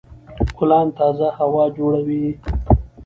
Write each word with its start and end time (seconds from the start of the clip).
ګلان 0.57 0.87
تازه 0.99 1.27
هوا 1.39 1.65
جوړوي. 1.77 2.27